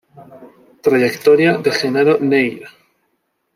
[0.81, 2.71] Trayectoria de Genaro Neyra